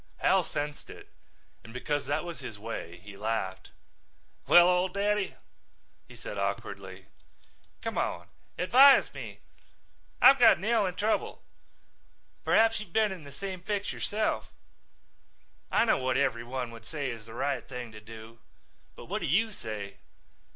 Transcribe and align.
Hal 0.17 0.41
sensed 0.41 0.89
it 0.89 1.09
and 1.63 1.71
because 1.73 2.07
that 2.07 2.25
was 2.25 2.39
his 2.39 2.57
way 2.57 2.97
he 3.03 3.15
laughed. 3.15 3.69
"Well, 4.47 4.67
old 4.67 4.95
daddy," 4.95 5.35
he 6.07 6.15
said 6.15 6.39
awkwardly, 6.39 7.05
"come 7.83 7.99
on, 7.99 8.27
advise 8.57 9.13
me. 9.13 9.41
I've 10.19 10.39
got 10.39 10.57
Nell 10.59 10.87
in 10.87 10.95
trouble. 10.95 11.43
Perhaps 12.43 12.79
you've 12.79 12.93
been 12.93 13.11
in 13.11 13.25
the 13.25 13.31
same 13.31 13.61
fix 13.61 13.93
yourself. 13.93 14.51
I 15.69 15.85
know 15.85 15.99
what 15.99 16.17
everyone 16.17 16.71
would 16.71 16.87
say 16.87 17.11
is 17.11 17.27
the 17.27 17.35
right 17.35 17.63
thing 17.69 17.91
to 17.91 18.01
do, 18.01 18.39
but 18.95 19.05
what 19.05 19.21
do 19.21 19.27
you 19.27 19.51
say? 19.51 19.97